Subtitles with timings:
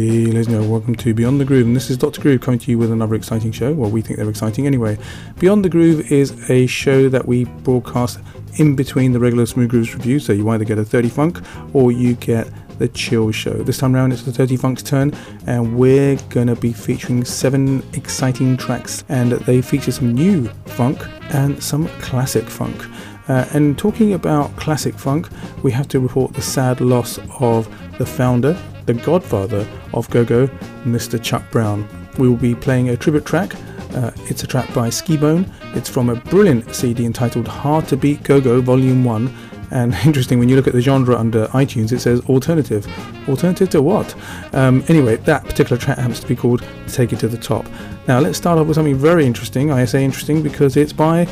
[0.00, 2.22] Hey, ladies and gentlemen, welcome to Beyond the Groove, and this is Dr.
[2.22, 3.74] Groove coming to you with another exciting show.
[3.74, 4.96] Well, we think they're exciting anyway.
[5.38, 8.18] Beyond the Groove is a show that we broadcast
[8.54, 11.40] in between the regular Smooth Grooves review, so you either get a 30 Funk
[11.74, 12.48] or you get
[12.78, 13.62] the Chill Show.
[13.62, 15.12] This time around, it's the 30 Funk's turn,
[15.46, 20.98] and we're to be featuring seven exciting tracks, and they feature some new funk
[21.34, 22.86] and some classic funk.
[23.28, 25.28] Uh, and talking about classic funk,
[25.62, 28.58] we have to report the sad loss of the founder
[28.92, 30.48] the godfather of go go,
[30.84, 31.22] Mr.
[31.22, 31.88] Chuck Brown.
[32.18, 33.54] We will be playing a tribute track.
[33.94, 35.50] Uh, it's a track by Skibone.
[35.76, 39.34] It's from a brilliant CD entitled Hard to Beat Go Go Volume 1.
[39.70, 42.86] And interesting, when you look at the genre under iTunes, it says alternative.
[43.28, 44.14] Alternative to what?
[44.52, 47.66] Um, anyway, that particular track happens to be called Take It to the Top.
[48.08, 49.70] Now, let's start off with something very interesting.
[49.70, 51.26] I say interesting because it's by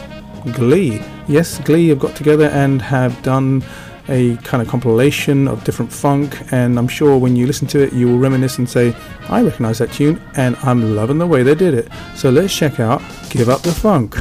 [0.53, 1.03] Glee.
[1.27, 3.65] Yes, Glee have got together and have done
[4.09, 7.93] a kind of compilation of different funk, and I'm sure when you listen to it,
[7.93, 8.95] you will reminisce and say,
[9.29, 11.89] I recognize that tune, and I'm loving the way they did it.
[12.15, 14.17] So let's check out Give Up the Funk.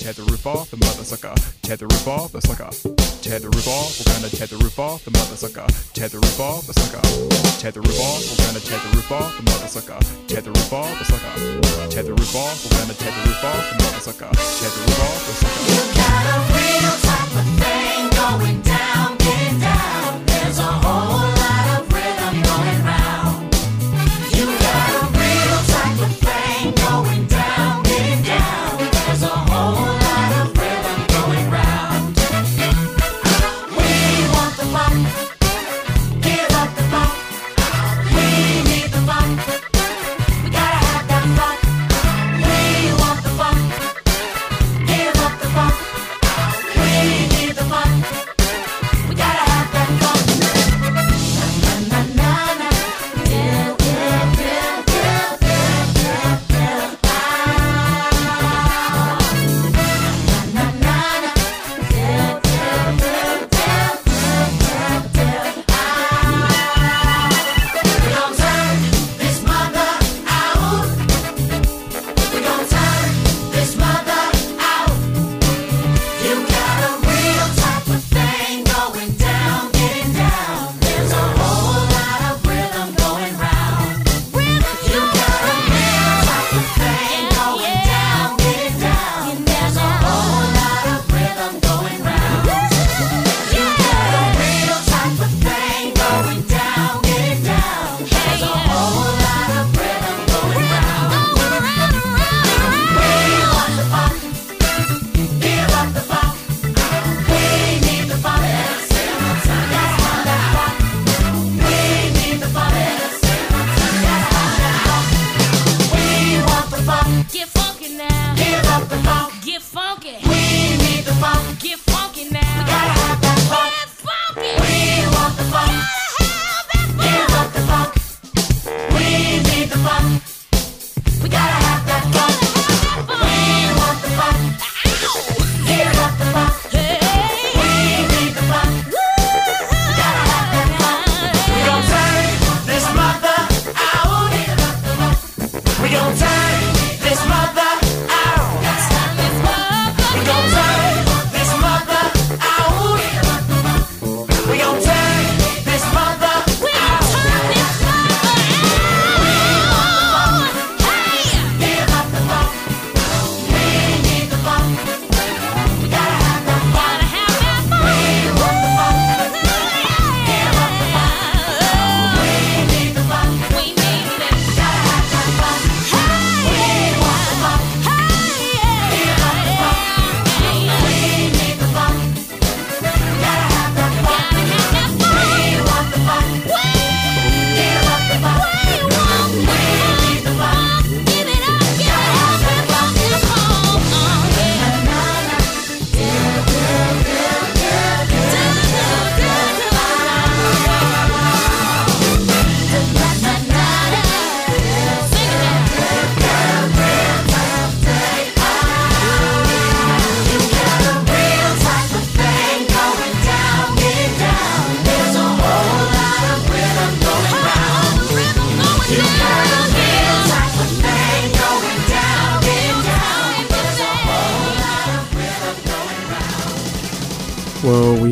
[0.00, 1.34] Tear the roof off the mother sucker.
[1.60, 2.72] Tear the roof off the sucker.
[3.20, 4.00] Tear the roof off.
[4.00, 5.66] We're gonna tear the roof off the mother sucker.
[5.92, 7.04] Tear the roof off the sucker.
[7.60, 8.24] Tear the roof off.
[8.24, 10.00] We're gonna tear the roof off the mother sucker.
[10.26, 11.90] Tear the roof off the sucker.
[11.92, 12.64] Tear the roof off.
[12.64, 14.32] We're gonna tear the roof off the mother sucker.
[14.32, 15.68] Tear the roof off the sucker.
[15.68, 18.80] You got a real type of thing going down.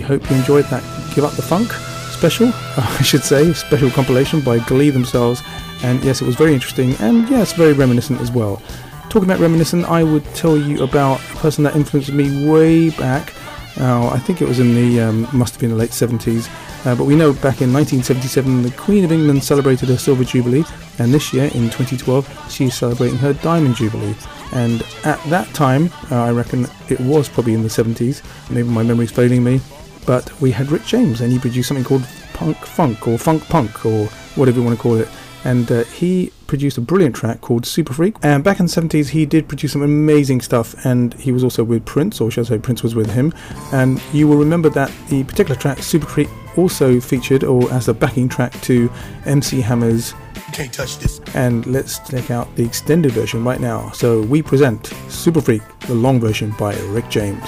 [0.09, 0.83] Hope you enjoyed that
[1.15, 2.47] Give Up the Funk, special,
[2.77, 5.43] I should say, special compilation by Glee themselves.
[5.83, 8.63] And yes, it was very interesting and yes, very reminiscent as well.
[9.11, 13.35] Talking about reminiscent, I would tell you about a person that influenced me way back.
[13.79, 16.49] Uh, I think it was in the, um, must have been the late 70s.
[16.87, 20.65] Uh, but we know back in 1977, the Queen of England celebrated her Silver Jubilee,
[20.99, 24.15] and this year, in 2012, she is celebrating her Diamond Jubilee.
[24.53, 28.83] And at that time, uh, I reckon it was probably in the 70s, maybe my
[28.83, 29.61] memory's failing me,
[30.09, 32.03] but we had Rick James, and he produced something called
[32.33, 34.07] Punk Funk, or Funk Punk, or
[34.37, 35.07] whatever you want to call it.
[35.45, 38.17] And uh, he produced a brilliant track called Super Freak.
[38.23, 41.63] And back in the 70s, he did produce some amazing stuff, and he was also
[41.63, 43.35] with Prince, or shall I say, Prince was with him.
[43.71, 47.95] And you will remember that the particular track, Super Freak, also featured, or as a
[47.95, 48.91] backing track to
[49.27, 50.15] MC Hammer's
[50.55, 51.21] Can't Touch This.
[51.35, 53.91] And let's check out the extended version right now.
[53.91, 57.45] So we present Super Freak, the long version by Rick James.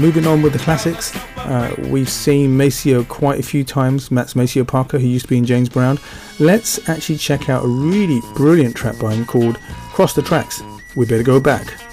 [0.00, 4.10] Moving on with the classics, uh, we've seen Maceo quite a few times.
[4.10, 5.98] Matt's Maceo Parker, who used to be in James Brown.
[6.38, 9.58] Let's actually check out a really brilliant track by him called
[9.92, 10.62] Cross the Tracks.
[10.96, 11.89] We better go back.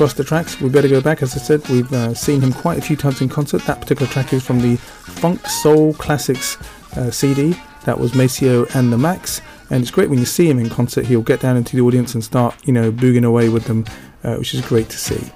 [0.00, 0.60] That was Cross the Tracks.
[0.62, 1.20] We better go back.
[1.20, 3.60] As I said, we've uh, seen him quite a few times in concert.
[3.64, 6.56] That particular track is from the Funk Soul Classics
[6.96, 7.54] uh, CD.
[7.84, 9.42] That was Maceo and the Macks.
[9.68, 11.04] And it's great when you see him in concert.
[11.04, 13.84] He'll get down into the audience and start, you know, booging away with them,
[14.24, 15.30] uh, which is great to see.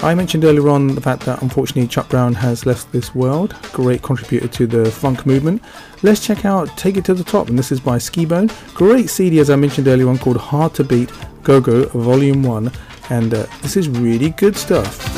[0.00, 3.54] I mentioned earlier on the fact that unfortunately Chuck Brown has left this world.
[3.74, 5.60] Great contributor to the funk movement.
[6.00, 8.52] Let's check out Take It to the Top, and this is by Skibone.
[8.72, 11.10] Great CD, as I mentioned earlier on, called Hard to Beat
[11.42, 12.70] Go Go Volume 1.
[13.10, 15.17] And uh, this is really good stuff.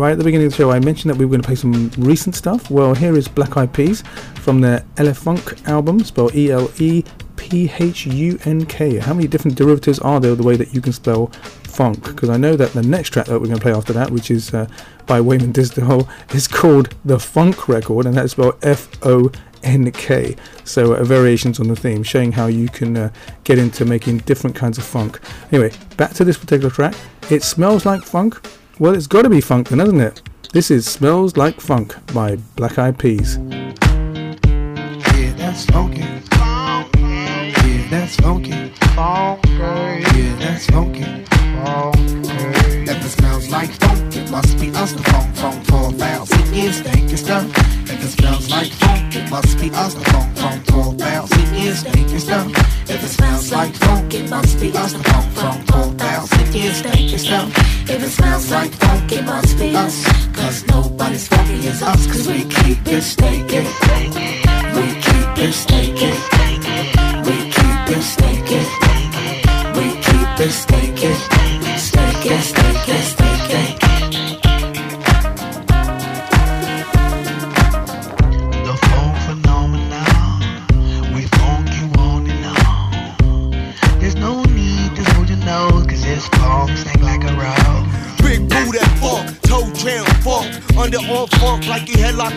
[0.00, 1.56] Right at the beginning of the show, I mentioned that we were going to play
[1.56, 2.70] some recent stuff.
[2.70, 4.02] Well, here is Black Eyed Peas
[4.36, 7.04] from their Elephunk album, spelled E L E
[7.36, 8.96] P H U N K.
[8.96, 11.26] How many different derivatives are there the way that you can spell
[11.64, 12.02] funk?
[12.02, 14.30] Because I know that the next track that we're going to play after that, which
[14.30, 14.68] is uh,
[15.04, 19.30] by Wayman Tisdale, is called The Funk Record, and that's spelled F O
[19.62, 20.34] N K.
[20.64, 23.12] So, uh, variations on the theme, showing how you can uh,
[23.44, 25.20] get into making different kinds of funk.
[25.52, 26.94] Anyway, back to this particular track.
[27.28, 28.40] It smells like funk.
[28.80, 30.22] Well, it's got to be funk then, hasn't it?
[30.54, 33.36] This is Smells Like Funk by Black Eyed Peas.
[33.36, 36.00] Yeah, that's funky.
[36.00, 38.72] Yeah, that's funky.
[38.96, 41.99] Yeah, that's funky.
[44.30, 44.92] Must be us.
[44.92, 46.30] The funk, funk, four fouls.
[46.30, 47.44] It is dank stuff.
[47.90, 49.94] If it smells like funk, it must be us.
[49.94, 51.30] The funk, funk, four fouls.
[51.32, 52.46] It is dank stuff.
[52.88, 54.92] If it smells like funk, it must be us.
[54.92, 56.32] The funk, funk, four fouls.
[56.32, 57.48] It is dank stuff.
[57.90, 60.04] If it smells like funk, it must be us.
[60.32, 62.06] Cause nobody's funky as us.
[62.06, 63.66] Cause we keep it stinking.
[64.76, 66.29] We keep it stinking.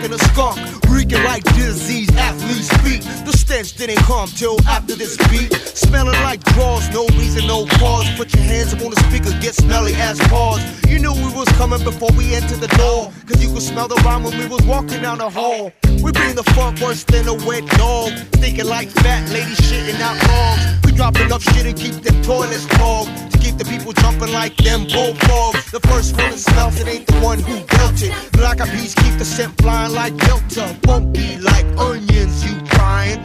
[0.02, 0.58] Like a skunk.
[0.88, 3.02] Reeking like disease, athlete's feet.
[3.24, 5.52] The stench didn't come till after this beat.
[5.52, 8.08] Smelling like drawers, no reason, no cause.
[8.16, 10.60] Put your hands up on the speaker, get smelly as paws.
[10.88, 13.10] You knew we was coming before we enter the door.
[13.26, 15.72] Cause you could smell the rhyme when we was walking down the hall.
[16.04, 18.12] We bring the funk worse than a wet dog.
[18.42, 20.62] Thinking like fat ladies shitting out logs.
[20.84, 23.08] We dropping up shit and keep them toilets clogged.
[23.32, 25.70] To keep the people jumping like them bullfrogs.
[25.70, 28.12] The first one that smells it ain't the one who built it.
[28.32, 30.76] Black eyed peas keep the scent flying like Delta.
[30.84, 33.20] Won't like onions, you crying.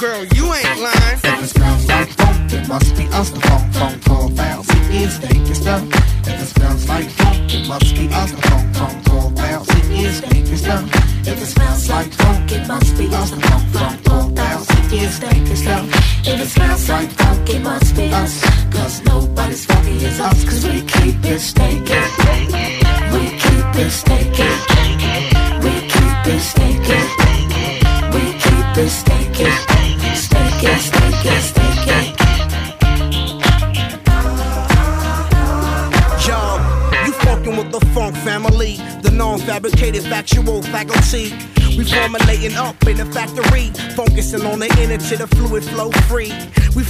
[0.00, 1.18] Girl, you ain't lying.
[1.24, 3.30] If it smells like funk, it must be us.
[3.30, 4.66] The funk, funk, four fouls.
[4.68, 5.82] It is dank stuff.
[6.26, 8.32] If it smells like funk, it must be us.
[8.32, 9.68] The funk, four fouls.
[9.70, 10.84] It is dank stuff.
[11.26, 13.30] If it smells like funk, it must be us.
[13.30, 14.66] The funk, four fouls.
[14.70, 15.84] It is dank stuff.
[16.26, 18.42] If it smells like funk, it must be us.
[18.70, 20.44] Cause nobody's funky as us.
[20.44, 22.08] Cause we keep it stinking.
[23.12, 24.58] We keep it stinking.
[25.64, 27.06] We keep it stinking.
[28.14, 29.56] We keep it stinking.
[30.16, 31.65] Stinking, stinking, stinking.
[37.56, 41.32] With the funk family, the non-fabricated factual faculty.
[41.76, 46.32] We formulating up in the factory, focusing on the energy, the fluid flow free.
[46.74, 46.84] We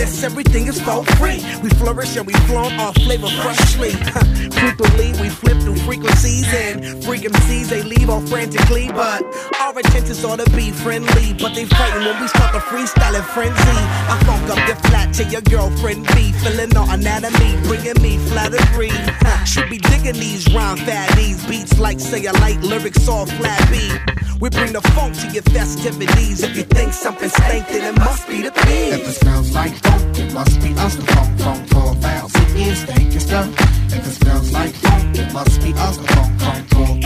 [0.00, 1.42] flawless, everything is for free.
[1.62, 3.90] We flourish and we flaunt our flavor freshly.
[4.60, 6.80] Frequently, we flip through frequencies and
[7.20, 8.88] MCs, they leave all frantically.
[8.88, 9.22] But
[9.60, 13.78] our intentions ought to be friendly, but they frighten when we start the freestyling frenzy.
[14.12, 18.90] I funk up the flat to your girlfriend B, filling our anatomy, bringing me flattery.
[19.44, 24.20] Should be digging these rhyme fatties, beats like say a light lyrics all flat beat.
[24.40, 26.42] We bring the funk to your festivities.
[26.42, 29.54] If you think something stank, then it must be the If it beat.
[29.54, 30.96] like it must be us.
[30.96, 32.34] The funk, funk, four fouls.
[32.34, 33.48] It is dank stuff.
[33.92, 35.96] If it smells like funk, it must be us.
[35.96, 37.00] The funk, funk, four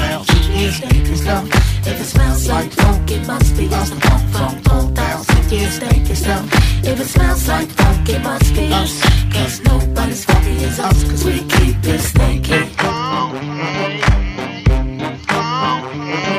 [2.04, 3.88] it smells like funk, it must be us.
[3.88, 5.26] The funk, funk, four fouls.
[5.30, 6.44] It is dank stuff.
[6.84, 9.02] If it smells like funk, it must be us.
[9.32, 11.04] Cause nobody's funky as us.
[11.04, 12.68] Cause we keep it stinking.
[16.28, 16.33] We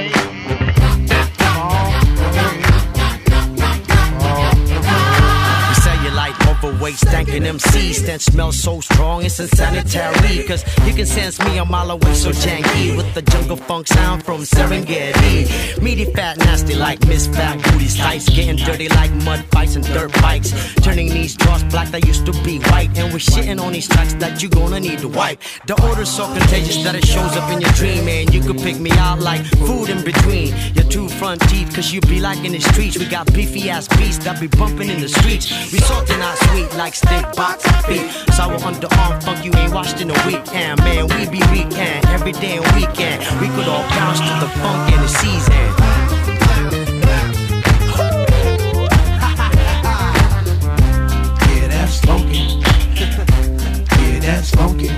[6.65, 7.93] overweight, stankin' MC.
[7.93, 10.43] Stench smells so strong, it's insanitary.
[10.43, 12.95] Cause you can sense me a mile away, so janky.
[12.95, 15.81] With the jungle funk sound from Serengeti.
[15.81, 18.29] Meaty, fat, nasty like Miss Fat Booty's tights.
[18.29, 20.53] Getting dirty like mud fights and dirt bikes.
[20.75, 22.97] Turning these drawers black that used to be white.
[22.97, 25.41] And we're shitting on these tracks that you gonna need to wipe.
[25.67, 28.07] The odor's so contagious that it shows up in your dream.
[28.07, 31.73] And you could pick me out like food in between your two front teeth.
[31.75, 32.97] Cause you be like in the streets.
[32.97, 35.45] We got beefy ass beats that be bumping in the streets.
[35.71, 38.09] We salty, not sweet like steak box feet.
[38.33, 40.79] Sour underarm funk you ain't washed in a weekend.
[40.79, 43.21] Man, we be weekend every day and weekend.
[43.41, 45.75] We could all bounce to the funk in the season.
[54.05, 54.89] Yeah, that's funky.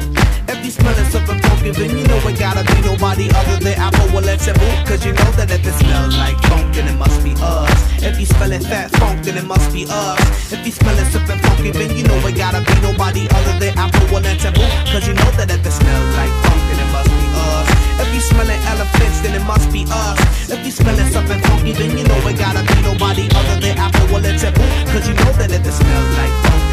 [0.48, 4.08] If you smelling something funky, then you know it gotta be nobody other than Apple
[4.13, 4.86] will let you move.
[4.86, 8.03] Cause you know that if it smells like funk, then it must be us.
[8.03, 10.51] If you smelling fat funk, then it must be us.
[10.51, 14.08] If you smelling something funky, then you know it gotta be nobody other than Apple
[14.12, 14.71] will let you move.
[14.91, 17.67] Cause you know that if it smells like funk, then it must be us.
[17.97, 20.19] If you smelling elephants, then it must be us.
[20.49, 24.08] If you smelling something funky, then you know it gotta be nobody other than Apple
[24.12, 26.66] Wallet Cause you know that if it smells like funk,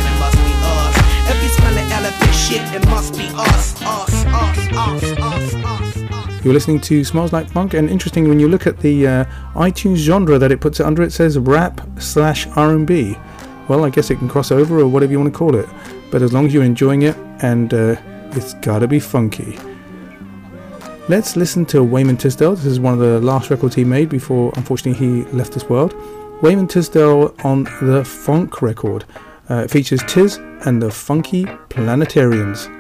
[1.60, 6.44] elephant shit, it must be us, us, us, us, us, us.
[6.44, 9.96] You're listening to Smells Like Funk, and interesting when you look at the uh, iTunes
[9.96, 13.16] genre that it puts it under, it says rap slash R&B.
[13.68, 15.66] Well, I guess it can cross over or whatever you want to call it,
[16.10, 17.96] but as long as you're enjoying it, and uh,
[18.32, 19.58] it's gotta be funky.
[21.08, 22.56] Let's listen to Wayman Tisdale.
[22.56, 25.94] This is one of the last records he made before, unfortunately, he left this world.
[26.42, 29.04] Wayman Tisdale on the Funk record.
[29.50, 32.70] Uh, it features Tiz and the Funky Planetarians.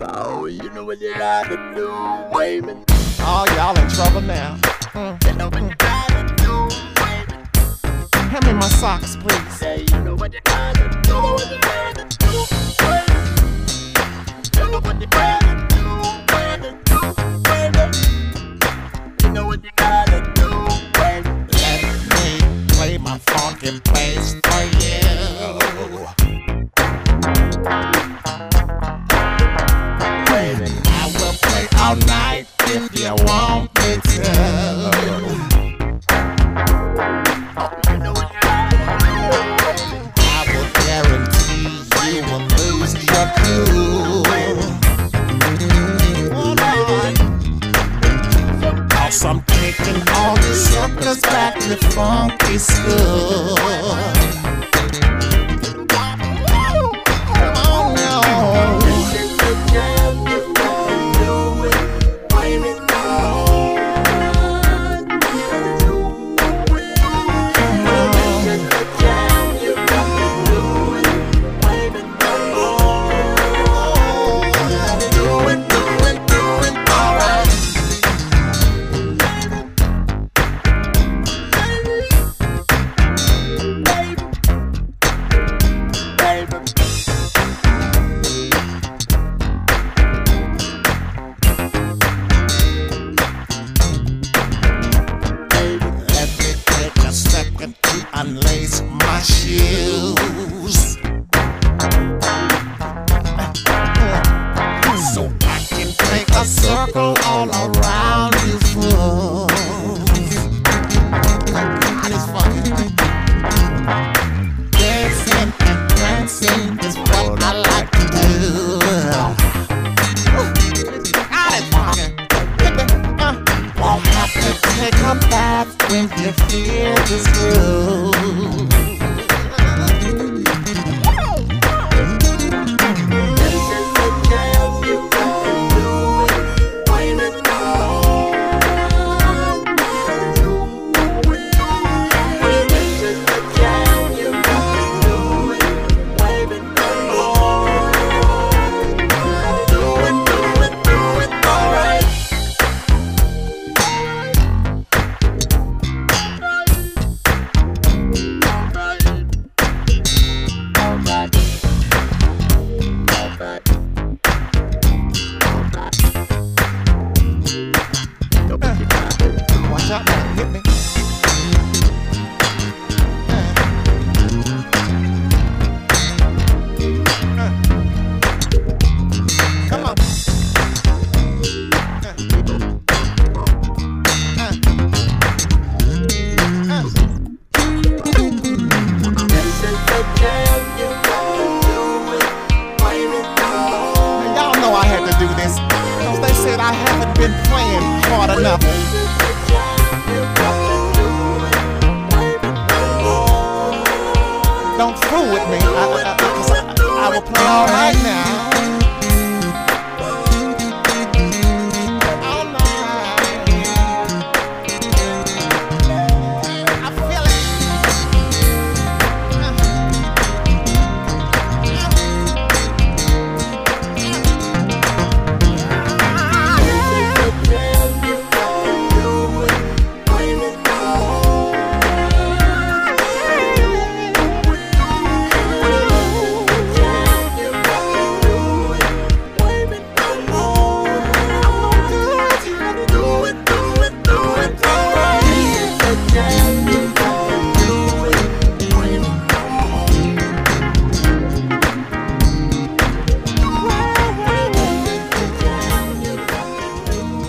[0.00, 1.88] Oh, you know what you gotta do,
[2.32, 2.84] Wayman.
[3.18, 4.56] Oh, y'all in trouble now.
[4.92, 5.26] Mm.
[5.26, 6.68] You know what you gotta do,
[7.02, 8.30] Wayman.
[8.30, 9.62] Hand me my socks, please.
[9.62, 12.26] Yeah, you know what you gotta do, what you gotta do,
[14.60, 15.66] You know what you gotta.
[15.68, 15.82] Do,
[16.32, 17.82] Wayman.
[19.24, 20.48] You know what you gotta do,
[21.00, 21.48] Wayman.
[21.50, 21.82] Let
[22.14, 24.36] me play my funky place
[51.94, 53.41] funky school.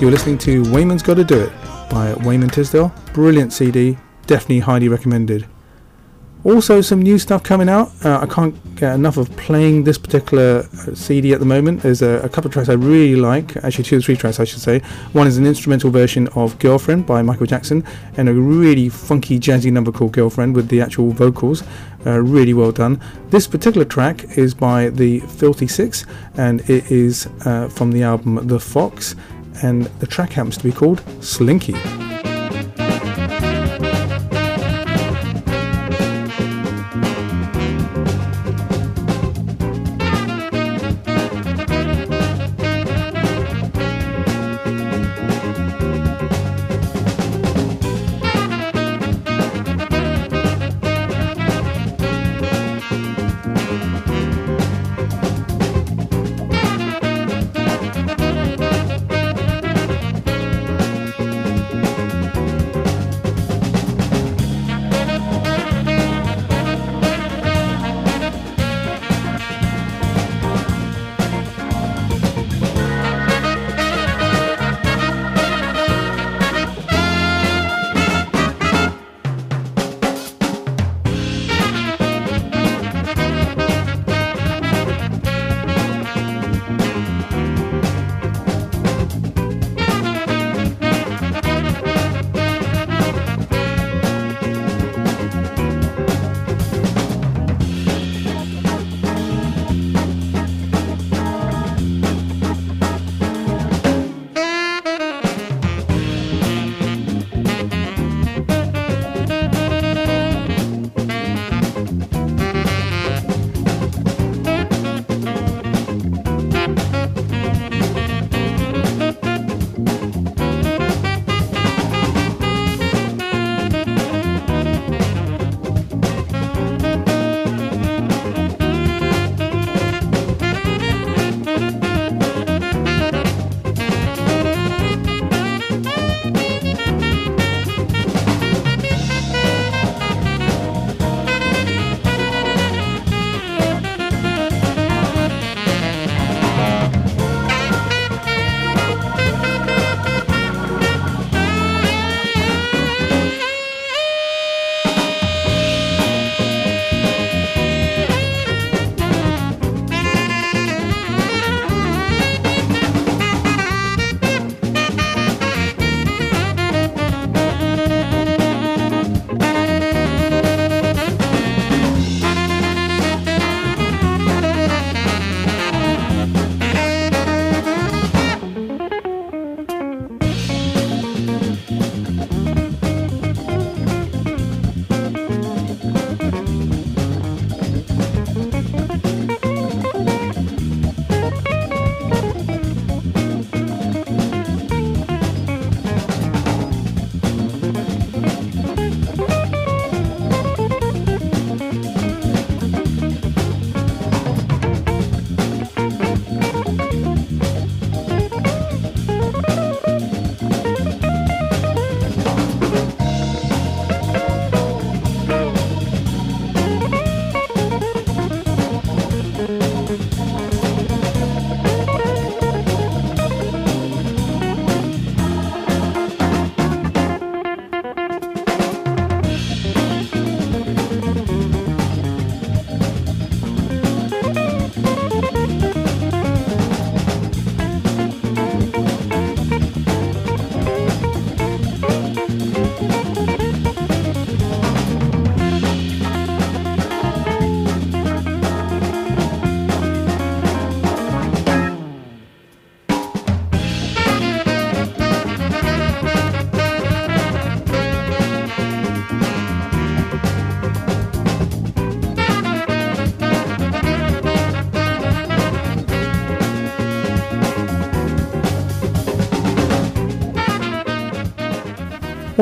[0.03, 1.53] You're listening to Wayman's Gotta Do It
[1.89, 2.93] by Wayman Tisdale.
[3.13, 5.47] Brilliant CD, definitely highly recommended.
[6.43, 7.89] Also, some new stuff coming out.
[8.03, 11.83] Uh, I can't get enough of playing this particular uh, CD at the moment.
[11.83, 14.43] There's a, a couple of tracks I really like, actually, two or three tracks, I
[14.43, 14.79] should say.
[15.13, 17.85] One is an instrumental version of Girlfriend by Michael Jackson,
[18.17, 21.63] and a really funky, jazzy number called Girlfriend with the actual vocals.
[22.05, 22.99] Uh, really well done.
[23.29, 28.45] This particular track is by the Filthy Six, and it is uh, from the album
[28.45, 29.15] The Fox,
[29.61, 32.12] and the track happens to be called Slinky.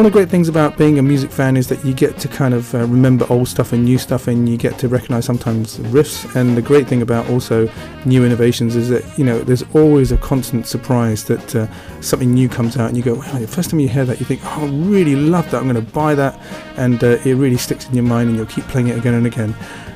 [0.02, 2.28] One of the great things about being a music fan is that you get to
[2.28, 5.78] kind of uh, remember old stuff and new stuff, and you get to recognize sometimes
[5.78, 6.36] riffs.
[6.36, 7.72] And the great thing about also
[8.04, 11.68] new innovations is that you know there's always a constant surprise that uh,
[12.02, 14.26] something new comes out, and you go, "Wow!" The first time you hear that, you
[14.26, 15.58] think, "Oh, I really love that.
[15.58, 16.36] I'm going to buy that,"
[16.78, 19.28] and uh, it really sticks in your mind, and you'll keep playing it again and
[19.28, 19.54] again.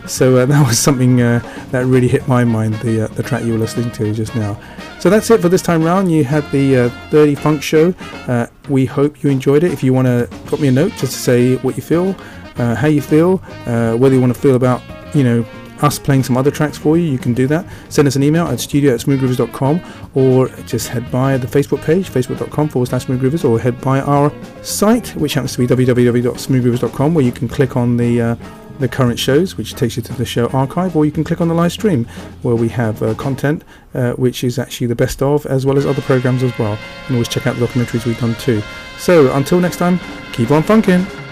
[0.07, 1.39] So uh, that was something uh,
[1.71, 2.75] that really hit my mind.
[2.75, 4.59] The uh, the track you were listening to just now.
[4.99, 6.11] So that's it for this time round.
[6.11, 7.93] You had the uh, 30 Funk Show.
[8.27, 9.71] Uh, we hope you enjoyed it.
[9.71, 12.15] If you want to drop me a note just to say what you feel,
[12.57, 14.81] uh, how you feel, uh, whether you want to feel about,
[15.13, 15.45] you know,
[15.81, 17.65] us playing some other tracks for you, you can do that.
[17.89, 19.81] Send us an email at studio at smoothgroovers.com
[20.15, 24.31] or just head by the Facebook page, facebook.com forward slash smoothgroovers, or head by our
[24.63, 28.35] site, which happens to be www.smoothgroovers.com, where you can click on the uh,
[28.79, 31.47] the current shows, which takes you to the show archive, or you can click on
[31.47, 32.05] the live stream,
[32.41, 33.63] where we have uh, content
[33.95, 36.77] uh, which is actually the best of, as well as other programs as well.
[37.07, 38.61] And always check out the documentaries we've done too.
[38.97, 39.99] So until next time,
[40.33, 41.24] keep on funkin'.